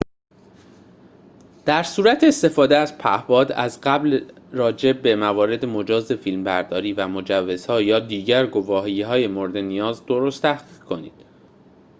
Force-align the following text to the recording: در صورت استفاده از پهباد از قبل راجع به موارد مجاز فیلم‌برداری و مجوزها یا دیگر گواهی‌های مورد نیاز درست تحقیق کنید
در 1.65 1.83
صورت 1.83 2.23
استفاده 2.23 2.77
از 2.77 2.97
پهباد 2.97 3.51
از 3.51 3.81
قبل 3.81 4.29
راجع 4.51 4.93
به 4.93 5.15
موارد 5.15 5.65
مجاز 5.65 6.11
فیلم‌برداری 6.11 6.93
و 6.93 7.07
مجوزها 7.07 7.81
یا 7.81 7.99
دیگر 7.99 8.47
گواهی‌های 8.47 9.27
مورد 9.27 9.57
نیاز 9.57 10.05
درست 10.05 10.41
تحقیق 10.41 10.79
کنید 10.79 11.25